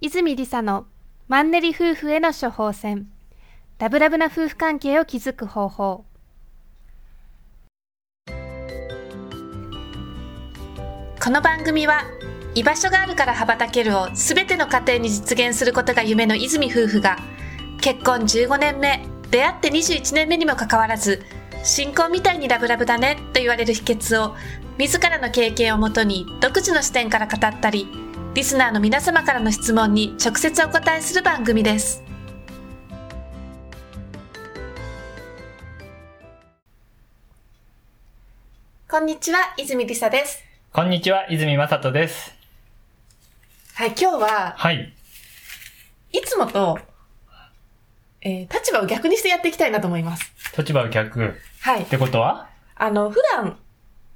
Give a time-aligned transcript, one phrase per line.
[0.00, 0.86] 泉理沙の
[1.26, 3.08] マンネリ夫婦への処方箋。
[3.80, 6.04] ラブラブな夫婦関係を築く方法。
[11.20, 12.04] この番組は
[12.54, 17.18] 居場所があるから羽ばたけるをすべての家庭に実現することが夢の泉夫婦が
[17.80, 21.24] 結婚15年目出会って21年目にもかかわらず
[21.64, 24.36] 新婚みたいにラブラブだねと言われる秘訣を
[24.78, 28.07] 自らの経験をもとに独自の視点から語ったり
[28.38, 32.04] リスナーの皆様からの質問に直接お答えする番組です
[38.88, 42.32] こんにちは泉理沙ですこんにちは、泉正人です。
[43.74, 44.94] はい今日ははい。
[46.12, 46.78] いつもと、
[48.20, 51.34] えー立場を逆にしてやっていきたいなと思います立場を逆。
[51.62, 52.48] はいってことは？
[52.76, 53.58] あの普段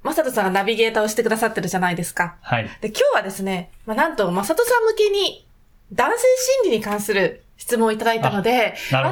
[0.03, 2.63] マサトさんがナビゲーターをしてくださってるじゃないですかはい。
[2.81, 5.47] で、今日はですね、まあ、なんと、まさとさん向けに、
[5.93, 6.17] 男性
[6.63, 9.03] 心理に関する質問をいただいたので、私が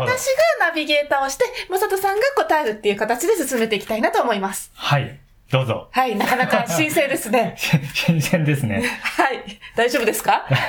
[0.68, 4.72] ナビゲーターをして、まさとさんが答えるっていう形で進めていきたいなと思います。
[4.76, 5.18] はい。
[5.52, 5.90] どうぞ。
[5.92, 7.56] はい、なかなか新鮮ですね。
[7.94, 8.84] 新鮮ですね。
[9.02, 9.44] はい、
[9.76, 10.46] 大丈夫ですか？
[10.50, 10.62] じゃ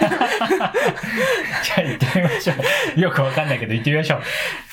[1.78, 2.54] あ行ってみましょ
[2.96, 3.00] う。
[3.00, 4.22] よくわかんないけど行ってみましょう。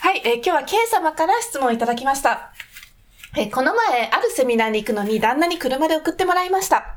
[0.01, 2.51] はい、えー今日は K 様から質問をいただきました。
[3.37, 6.95] えーこの前、あるセミナーに行くのに旦那に車で送ってもらいました。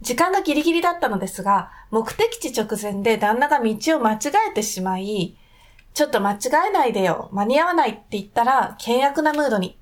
[0.00, 4.18] 時間がギリギリだったのですが、目的地直前で旦那が道を間違
[4.50, 5.36] えてしまい、
[5.92, 9.78] ちょっと間違えないでよ、間に合わないって言ったら、険悪なムードに。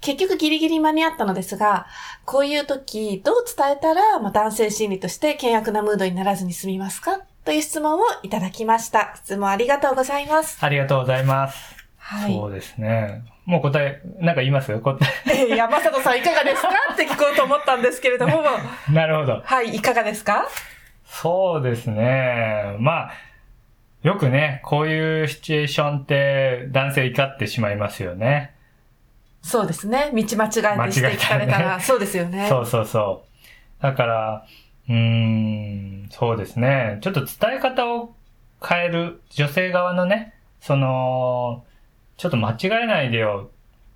[0.00, 1.86] 結局ギリギリ間に合ったのですが、
[2.24, 7.18] こういう時、どう伝えたら、まあ、男性心理として険悪なムードにならずに済みますか？
[7.44, 9.14] という質問をいただきました。
[9.16, 10.58] 質問ありがとうございます。
[10.60, 11.76] ありがとうございます。
[11.96, 12.34] はい。
[12.34, 13.24] そうですね。
[13.50, 14.78] もう答え、なんか言います？
[14.78, 16.68] 答えー山里さんいかがですか？
[16.92, 18.42] って聞こうと思ったんですけれども、
[18.88, 18.92] え。
[18.94, 19.42] なるほど。
[19.44, 20.46] はい、いかがですか？
[21.04, 22.76] そうですね。
[22.78, 23.12] まあ、
[24.02, 28.54] よくね、こういうシチュエーションって男性怒ってしまいますよね。
[29.42, 30.10] そうですね。
[30.14, 32.46] 道間違えてして聞かれたら、ねそうですよね。
[32.48, 33.24] そうそうそ
[33.80, 33.82] う。
[33.82, 34.46] だから、
[34.88, 36.98] うーん、そうですね。
[37.00, 38.14] ちょっと伝え方を
[38.64, 41.64] 変える、女性側のね、その、
[42.20, 43.50] ちょっと間違えないでよ、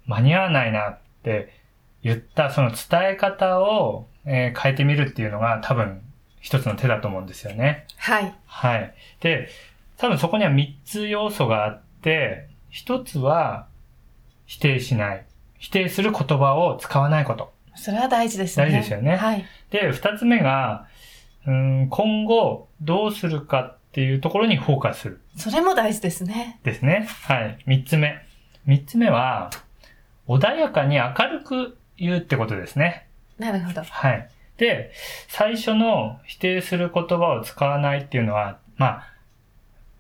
[0.06, 1.52] 間に合わないなって
[2.02, 6.00] 言った、その伝え方を、えー変えてみるっていうのが多分
[6.40, 7.86] 一つの手だと思うんですよね。
[7.98, 8.34] はい。
[8.46, 8.94] はい。
[9.20, 9.50] で、
[9.98, 13.66] 多分そこには3つ要素があって、1つは
[14.46, 15.26] 否定しない。
[15.58, 17.52] 否定する言葉を使わないこと。
[17.74, 18.64] それは大事ですね。
[18.64, 19.44] 大事ですよねはい。
[19.68, 20.86] で、二つ目が、
[21.46, 25.20] うん、今後どうするかっていうところにフォーカスする。
[25.36, 26.58] それも大事ですね。
[26.64, 27.06] ですね。
[27.28, 27.58] はい。
[27.64, 28.26] 三つ目。
[28.66, 29.50] 三つ目は、
[30.26, 33.06] 穏やかに明るく言うってことですね。
[33.38, 33.82] なるほど。
[33.84, 34.28] はい。
[34.56, 34.90] で、
[35.28, 39.06] 最初の否定する言葉を使わないっていうのは、まあ、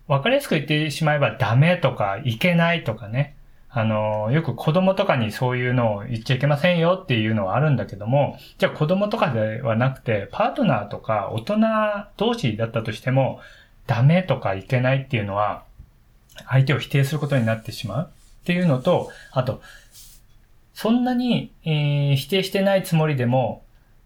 [0.08, 3.36] わかりやすく言ってしまえばダメとかいけないとかね。
[3.70, 11.56] あの、よく子供とかにそういうのを言っちゃいけませんよっていうのはあるんだけども、じゃあ子供とかではなくて、パートナーとか大人
[12.16, 13.40] 同士だったとしても、
[13.86, 15.64] ダメとかいけないっていうのは、
[16.48, 18.10] 相手を否定することになってしまう
[18.42, 19.62] っていうのと、あと、
[20.74, 23.62] そんなに、えー否定してないつもりでも、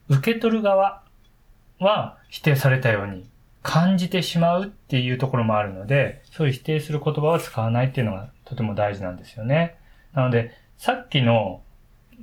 [0.09, 1.03] 受け取る側
[1.79, 3.27] は否定されたように
[3.63, 9.77] 感じてしまうっていうところもあるので、そういう否定する言葉を使わないっていうのがとても大事なんですよね。
[10.15, 11.63] なので、さっきの、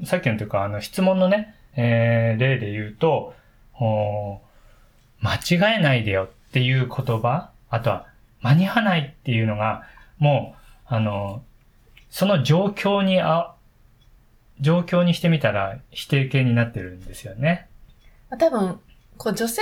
[0.06, 3.34] さっきのというか、あの質問のね、えー例で言うと、
[5.22, 8.08] 間違えないでよていう言葉、あとは
[8.42, 9.84] 間に合わないっていうのが、
[10.20, 10.56] も
[10.90, 11.44] う、あの、
[12.10, 13.54] その状況にあ、
[14.62, 17.68] 状況にしてみたら否定形になってるんですよね。
[18.30, 18.80] まあ多分、
[19.18, 19.62] こう女性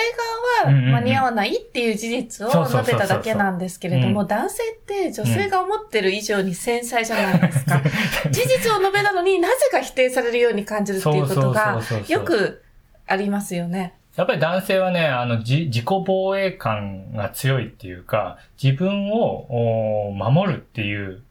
[0.61, 7.81] 側は間に合わないっていう事実を述べただけなんですけれども、う男性って女性が思ってる以上に繊細じゃないですか。
[8.29, 12.63] 事実を述べたのになぜか否定されるように感じるっていうことがよく
[13.07, 13.95] ありますよね。
[14.15, 21.23] やっぱり男性はね、あの、じ自己防衛感が強いっていうか、自分を守るっていう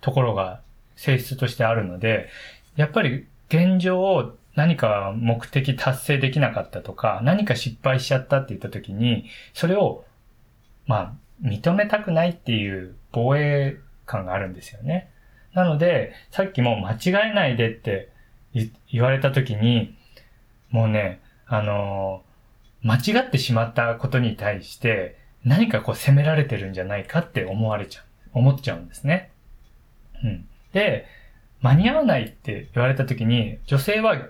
[0.00, 0.60] ところが
[0.94, 2.28] 性質としてあるので、
[2.76, 10.04] やっぱり現状を何か目的達成できなかったとか、何か失敗しちゃったって言った時に、それを、
[10.86, 11.12] まあ、
[11.42, 15.10] 認めたくないっていう防衛感があるんですよね。
[15.54, 18.12] なので、さっきも間違えないでって
[18.54, 19.96] 言言われた時に、
[20.70, 22.27] もうね、あのー
[22.82, 28.04] 間違ってしまったことに対して、何かこう責められてるんじゃないかって思われちゃう、
[28.38, 29.30] 思っちゃうんですね。
[30.22, 30.48] うん。
[30.72, 31.06] で、
[31.60, 34.28] 間に合わないって言われた時に、女性は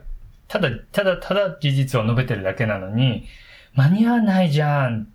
[0.48, 3.26] ただ、ただ、ただ事実を述べてるだけなのに、
[3.74, 5.08] 間に合わないじゃん。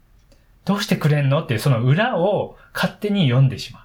[0.64, 3.83] どうしてくれんのっていうその裏を勝手に読んでしまう。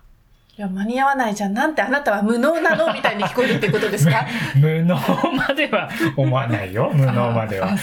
[0.59, 1.55] いや、間に合わないじゃん。
[1.55, 2.93] なんてあなたは無能なの？
[2.93, 4.27] みたいに聞こえるってことですか？
[4.59, 4.97] 無能
[5.33, 6.91] までは思わないよ。
[6.95, 7.69] 無能までは。
[7.69, 7.77] う。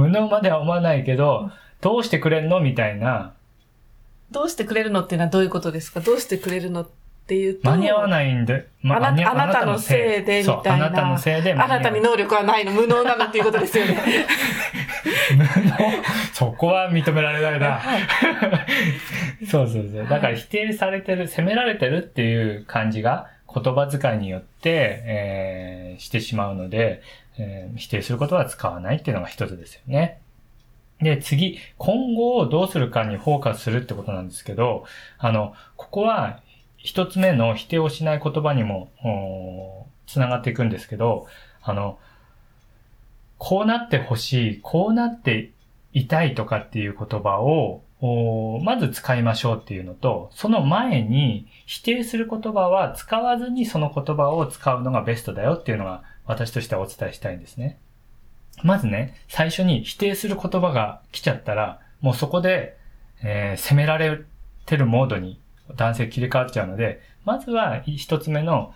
[0.00, 1.50] 無能までは思わないけど、
[1.82, 2.60] どうしてくれんの？
[2.60, 3.32] みたいな、
[4.30, 6.00] どうしてくれるのっていうのはどういうことですか？
[6.00, 6.88] どうしてくれるのっ
[7.26, 7.68] ていうと。
[7.70, 13.98] 間に合わないんで、まあなあなたのせいでみたいなそう、あなたのせいであなたに能力はないの、無能なのっていうことですよね。
[16.32, 17.78] そこは認められないな。
[17.78, 18.02] はい。
[19.46, 20.08] そうそうそう。
[20.08, 27.02] だから否定されてる、責められてるっていう感じが言葉遣いによって、えーしてしまうので、
[27.38, 30.18] えー否定することは使わないっていうのが一つですよね。
[31.00, 34.84] で、次、今後をどうするかにフォーカスするってことなんですけど、
[35.18, 36.40] あの、ここは
[36.78, 38.88] 一つ目の否定をしない言葉にも、
[40.06, 41.26] つながっていくんですけど、
[41.62, 41.98] あの、
[43.38, 45.52] こうなってほしい、こうなって
[45.92, 47.82] いたいとかっていう言葉を、
[48.62, 57.78] まず使いましょうっていうのと、その前に否定する言葉は使わずにその言葉を使うのがベストだよっていうのが私としてはお伝えしたいんですね。
[58.62, 62.76] まずね、最初に否定する言葉が来ちゃったら、もうそこで、
[63.22, 64.20] えー責められ
[64.66, 65.40] てるモードに
[65.76, 68.74] 男性切り替わっちゃうので、まずは一つ目の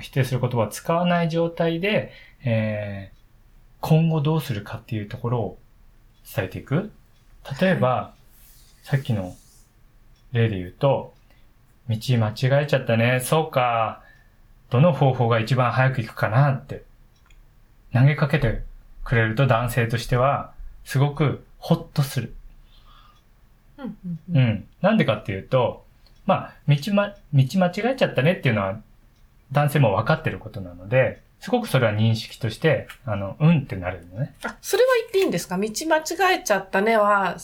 [0.00, 2.12] 否定する言葉を使わない状態で、
[2.44, 3.19] えー
[3.80, 5.58] 今後どうするかっていうところを
[6.34, 6.90] 伝えていく。
[7.60, 8.14] 例えば、
[8.82, 9.34] さっきの
[10.32, 11.14] 例で言うと、
[11.88, 13.20] 道間違えちゃったね。
[13.20, 14.02] そうか。
[14.70, 16.84] どの方法が一番早く行くかなって
[17.92, 18.62] 投げかけて
[19.02, 20.52] くれると男性としては
[20.84, 22.34] すごくホッとする。
[24.32, 24.68] うん。
[24.80, 25.84] なんでかっていうと、
[26.26, 28.80] まあ、道ま、道間違えちゃったねっていうのは
[29.52, 34.34] 男性も分かってることなので、すごくそれは認識として、あの、うんってなるのね。
[34.44, 35.56] あ、それは言っていいんですか？
[35.56, 37.36] 道間違えちゃったねは、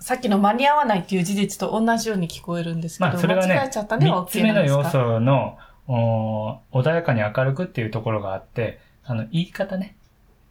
[0.00, 5.04] さっきの間に合わないっていう事実と同じように聞こえるんですけど、まあ、それはね間違えちゃったねは三 OK つ目の要なんですか？
[5.04, 9.96] 素の、お穏やかに明るくっていうところがあって、あの、言い方ね。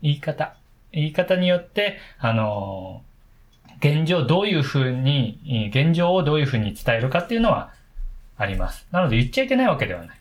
[0.01, 0.55] 言い方。
[0.91, 3.07] 言い方によって、あのー
[3.79, 7.73] 現状どういうふうに、現状をどういうふうに伝えるかっていうのは
[8.35, 8.87] あります。
[8.91, 10.19] なので言っちゃいけないわけではない。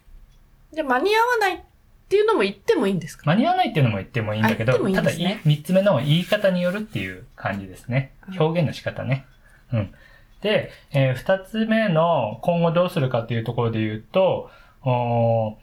[0.75, 1.65] じゃあ間に合わない
[2.07, 3.25] っていうのも言ってもいいんですか？
[3.27, 8.13] 間に合わないっていうのも言ってもいいんだけど、いいんただい三つ目の言い方によるっていう感じですね。
[8.29, 9.27] うん表現の仕方ね。
[9.73, 9.95] うん。
[10.41, 14.51] で、えー二つ目の今後どうするかっていうところで言うと、
[14.83, 15.55] おー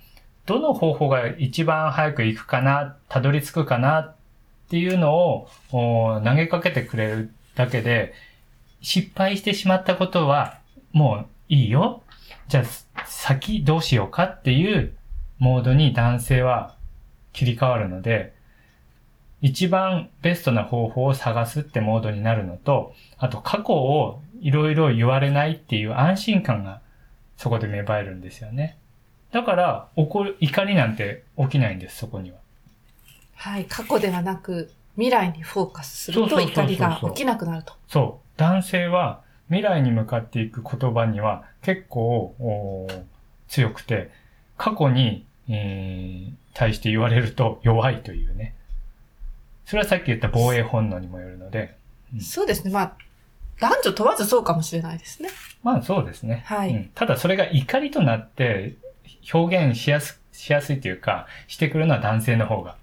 [0.45, 4.16] どの方法が一番早く行くかな、たどり着くかなっ
[4.69, 8.13] ていうのをおー投げかけてくれるだけで、
[8.81, 10.57] 失敗してしまったことは
[10.92, 12.01] もういいよ。
[12.50, 12.66] じゃ
[12.96, 14.94] あ先どうしようかっていう
[15.39, 16.75] モードに男性は
[17.33, 18.33] 切り替わるので、
[19.41, 26.81] 一番ベストな方法を探すってモードになるのと、あと過去をいろいろ言われないっていう安心感が
[27.38, 28.77] そこで芽生えるんですよね。
[29.31, 32.38] だから、怒る、怒りなんて起きないんです、そこには。
[33.36, 33.65] はい。
[33.65, 37.74] 過去ではなく、未来にフォーカスすると怒りが起きなくなると。
[37.88, 38.38] そう。
[38.38, 42.36] 男性は未来に向かっていく言葉には結構
[43.47, 44.12] 強くて、
[44.57, 48.53] 過去に、えー対して言われると弱いというね。
[49.65, 51.75] それはさっき言った防衛本能にもよるので、
[52.13, 52.71] うんそうですね。
[52.71, 52.94] まあ、
[53.59, 55.29] 男女問わずそうかもしれないですね。
[55.63, 56.43] まあそうですね。
[56.45, 58.75] はいうんただそれが怒りとなって
[59.33, 62.75] 表現しやす、しやすいというか、してくるのは男性の方が、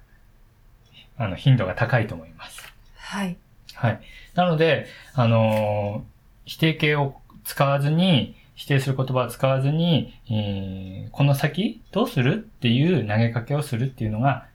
[1.16, 2.60] あの、頻度が高いと思います。
[2.96, 3.36] はい。
[3.74, 4.00] はい。
[4.34, 6.10] なので、あのー
[6.46, 14.46] 否定形を使わずに、否定する言葉を使わずに、えーこの先どうするっていう投げかけをするっていうのが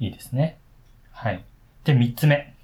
[0.00, 0.58] いいですね。
[1.12, 1.44] はい。
[1.84, 2.54] で、三つ目。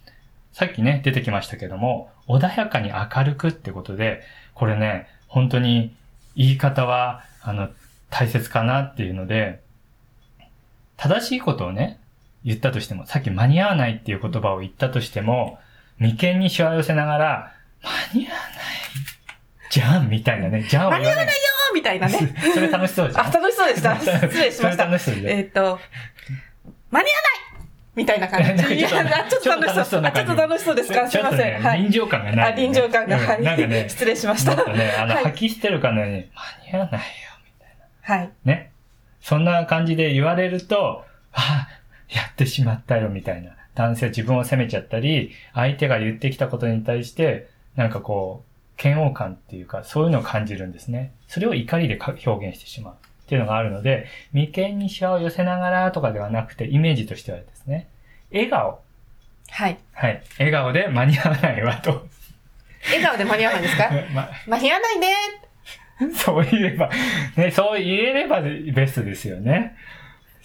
[0.52, 4.22] さっきね、出てきましたけども、穏やかに明るくってことで、
[4.54, 5.94] これね、本当に
[6.34, 7.68] 言い方は、あの、
[8.08, 9.60] 大切かなっていうので、
[10.96, 12.00] 正しいことをね、
[12.42, 15.58] 言ったとしても、さっき間に合わないっていう言葉を言ったとしても、
[15.98, 17.52] 眉間にしわ寄せながら、
[18.14, 18.55] 間に合わない
[19.70, 21.26] じゃんみたいなね、じゃんを言わない。
[21.26, 21.28] あ
[21.74, 22.18] みたいなね。
[22.54, 23.26] それ楽しそうじゃん。
[23.26, 23.96] あ、楽しそうでした。
[24.00, 24.84] 失礼しました。
[24.86, 25.14] 楽しそう。
[25.26, 25.74] えっ、と、間に
[26.90, 27.06] 合わない
[27.94, 28.64] みたいな感じ。
[28.74, 30.02] いやちょっと楽しそう。
[30.04, 31.08] あちょっと楽しそうですか？
[31.08, 31.62] すいません。
[31.62, 31.82] はい。
[31.82, 33.42] 臨場感がない、あ、臨場感が、うんはい。
[33.42, 34.54] なんかね、失礼しました。
[34.72, 37.06] ね、あの、はい吐き捨てるかのように、間に合わないよ、
[38.02, 38.30] はい。
[38.44, 38.70] ね。
[39.20, 41.68] そんな感じで言われると、あ、
[42.08, 43.50] やってしまったよ、みたいな。
[43.74, 51.12] 男性は自分を責めちゃったり、相手が言ってきたことに対して、なんかこう、嫌悪感っていうか、そういうのを感じるんですね。
[51.28, 52.96] それを怒りでか表現してしまうっ
[53.28, 57.88] ていうのがあるので、眉間にシワを寄せながらとかではなくて、イメージとしてはですね、
[58.32, 58.80] 笑顔。
[59.48, 59.78] はい。
[59.92, 60.22] はい。
[60.38, 62.06] 笑顔で間に合わないわと。
[62.88, 63.90] 笑顔で間に合わないんですか？
[64.14, 65.08] ま間に合わないね。
[66.14, 66.90] そう言えば、
[67.36, 69.74] ね、そう言えればベストですよね。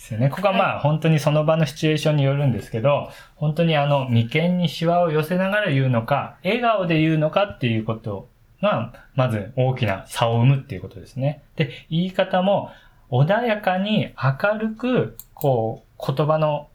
[0.01, 0.29] ですよね。
[0.29, 8.27] ここはまあ、本当にその場のシチュエーションによるんですけど、本当にあの、眉間にシワを寄せながら言うのか、笑顔で言うのかっていうこと
[8.61, 11.43] が、まず大きな差を生むっていうことですね。
[11.55, 12.71] で、言い方も
[13.11, 16.67] 穏やかに明るく、こう、言葉の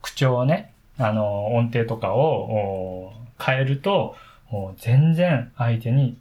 [0.00, 4.14] 口調をね、あの、音程とかを変えると、
[4.76, 6.16] 全然相手に、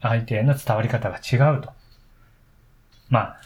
[0.00, 1.72] 相手への伝わり方が違うと。
[3.10, 3.36] まあ、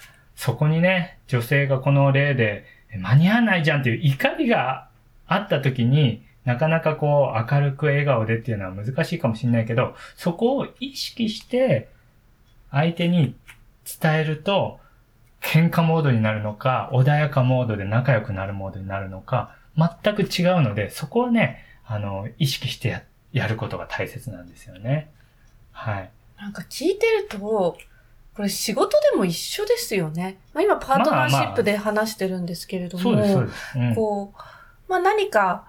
[0.44, 2.64] そこにね、女性がこの例で
[2.98, 4.88] 間に合わないじゃんっていう怒りが
[5.28, 11.88] あった時に、なかなかこう明るく笑顔でっていうのは難しいかもしれないけど、そこを意識して
[12.72, 13.36] 相手に
[14.00, 14.80] 伝えると、
[15.40, 25.12] 喧嘩モードになるのか、穏やかモードで仲良くなるモードになるのか、全く違うので、そこはね、あの、意識してや、やることが大切なんですよね。
[25.70, 26.10] はい。
[26.36, 27.78] なんか聞いてると、
[28.34, 30.38] これ仕事でも一緒ですよね。
[30.54, 35.66] まあ、今パートナーシップで話してるんですけれども、まあまあ、そうん、こう、まあ何か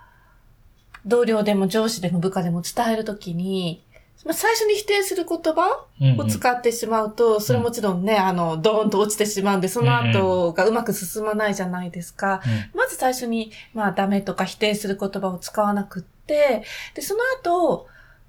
[1.06, 3.84] 同僚でも上司でも部下でも伝えるときに、
[4.26, 5.86] まあ、最初に否定する言葉
[6.18, 12.42] を使ってしまうと、それもちろんね、あの、ドーンと落ちてしまうんで、その後がうまく進まないじゃないですか。
[12.74, 17.88] まず最初に、まあ、ダメとか否定する言葉を使わなくって、で、その後、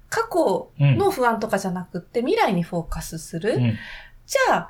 [0.09, 3.57] 過去の不安とかじゃなくって、未来にフォーカスする。
[4.25, 4.69] じゃあ、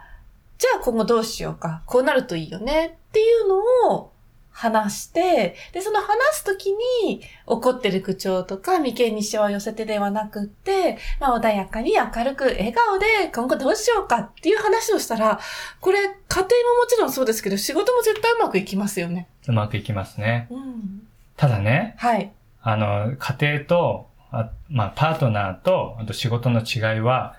[0.57, 1.83] じゃあ今後どうしようか。
[1.85, 4.12] こうなるといいよねっていうのを
[4.55, 15.41] 話して、で、その話すときに怒ってる口調とか眉間にしわを寄せてではなくって、まあ穏やかに明るく笑顔で今後どうしようかっていう話をしたら、
[15.81, 16.50] これ家庭もも
[16.88, 19.27] ちろんそうですけど仕事も絶対うまくいきますよね。
[19.45, 20.47] うまくいきますね。
[20.50, 22.31] うん、ただね、はい。
[22.62, 27.35] あの、家庭と、あまあパートナーと、あと仕事の違いは、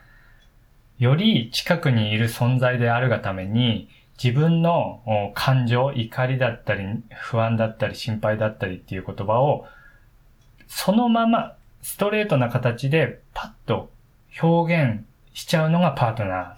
[0.98, 3.88] より近くにいる存在であるがために、
[4.22, 5.02] 自分の
[5.34, 9.66] 感情、怒りだったり、不安だったり、心配だったりっていう言葉を、
[10.68, 13.90] そのままストレートな形でパッと
[14.42, 16.56] 表現しちゃうのがパートナ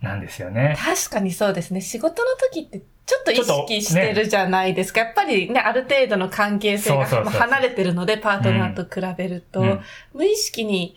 [0.00, 0.76] ーなんですよね。
[0.78, 1.80] 確かにそうですね。
[1.80, 5.00] 仕事の時ってちょっと意識してるじゃないですか。
[5.00, 9.80] ね、やっぱりね、ある程度の関係性が離れてるので、パートナーと比べると、うん、
[10.14, 10.96] 無意識に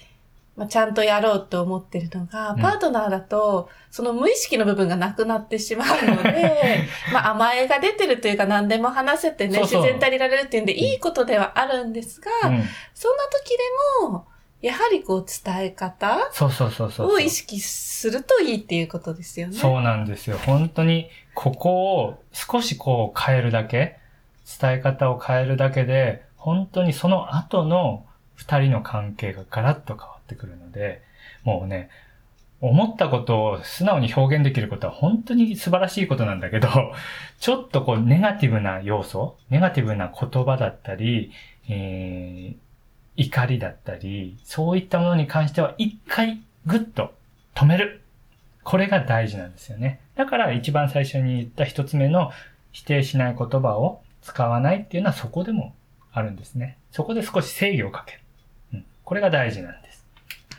[0.55, 9.81] まあ、ちゃんとやろうと思ってるのが、パートナーだと、その無意識の部分がなくなってしまうので、 まあ甘えが出てるというか何でも話せてね、そうそう。
[9.81, 13.49] 自然体にいられるっていうんで、いいことではあるんですが、うん、そんな時
[14.01, 14.25] でも、
[14.61, 17.13] やはりこう伝え方そうそうそうそう。
[17.13, 19.57] を意識するといいっていうことですよね。
[19.57, 20.37] そうなんですよ。
[20.37, 23.97] 本当に、ここを少しこう変えるだけ、
[24.61, 31.01] 伝え方を変えるだけで、本当にその後の二人の関係がガラッと変わってくるので、
[31.43, 31.89] もうね、
[32.61, 36.69] 思ったことを素直に表現できることは本当に素晴らしいことなんだけど、
[37.39, 41.31] ちょっとこうネガティブな要素、ネガティブな言葉だったり、
[41.67, 42.57] えー、
[43.17, 47.13] 怒りだったり、そういったものに関しては一回ぐっと
[47.53, 48.01] 止める。
[48.63, 49.99] これが大事なんですよね。
[50.15, 52.31] だから一番最初に言った一つ目の
[52.71, 55.75] 否定しない言葉を使わないっていうのはそこでも
[56.13, 56.77] あるんですね。
[56.91, 58.22] そこで少し制御をかける。
[59.03, 60.05] うん、これが大事なんです。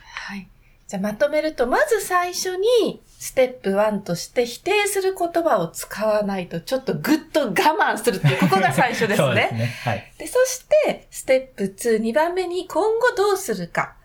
[0.01, 0.47] はい。
[0.87, 9.25] じゃあまとめると、まず最初に、ステップ1として否定する言葉を使わないと、ちょっとぐっと我慢するっていう、ここが最初ですね。
[9.25, 9.65] そうですね。
[9.83, 10.13] はい。
[10.17, 13.95] で、そして、ステップ2、2番目に今後どうするか。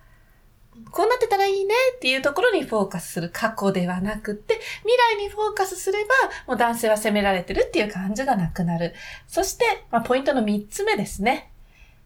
[0.90, 6.08] こうなってたらいいねっていうところにフォーカスする過去ではなくて、未来にフォーカスすれば、
[6.46, 8.94] もう男性は責められてるっていう感じがなくなる。
[9.28, 11.52] そして、まあ、ポイントの3つ目ですね。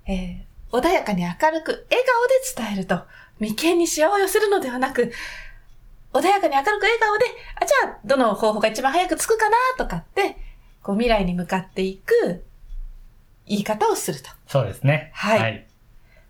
[0.07, 2.04] えー、穏やかに明るく笑
[2.57, 3.02] 顔で伝えると。
[3.38, 5.12] 眉間にシワを寄せるのではなく、
[6.12, 7.25] 穏やかに明るく笑顔で、
[7.61, 10.37] あ、じゃあ、どの方法が一番早くつくかなとかって、
[10.83, 12.45] こう未来に向かっていく
[13.47, 14.31] 言い方をすると。
[14.47, 15.11] そうですね。
[15.14, 15.40] はい。
[15.40, 15.66] はい、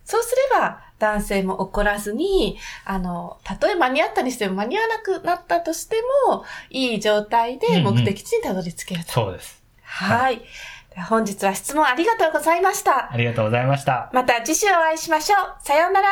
[0.04, 5.96] そうすれば、男性も怒らずに、あの、たとえ間に合ったにしても間に合わなくなったとして
[6.26, 9.22] も、いい状態で目的地にたどり着けると。
[9.22, 9.62] うんうん、そうです。
[9.82, 10.18] はい。
[10.18, 10.42] はい
[11.02, 13.12] 本日は質問ありがとうございました。
[13.12, 14.10] ありがとうございました。
[14.12, 15.66] また次週お会いしましょう。
[15.66, 16.08] さようなら。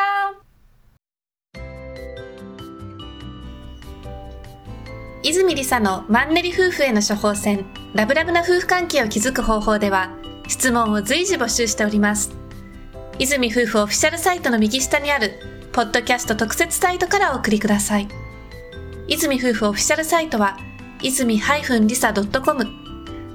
[5.25, 10.11] 泉理沙のマンネリ夫婦への処方箋ラブラブな夫婦関係を築く方法では
[10.49, 12.33] 質問を随時募集しております
[13.21, 15.35] 泉夫婦オフィシャルサイトの右下にある
[15.73, 18.09] ポッドキャスト特設サイトからお送りください
[19.07, 20.59] 泉夫婦オフィシャルサイトは
[21.03, 22.82] 泉 -lisa.com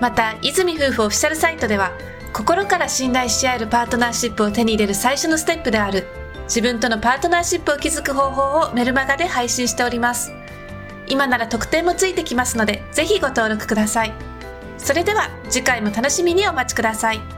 [0.00, 1.92] また、泉夫婦オフィシャルサイトでは、
[2.32, 6.06] 心から信頼し合えるパートナーシップを手に入れる最初のステップである、
[6.44, 10.32] 自分とのパートナーシップを築く方法をメルマガで配信しております。
[11.08, 14.12] 今なら特典もついてきますので、ぜひご登録ください。
[14.78, 17.35] それでは次回も楽しみにお待ちください。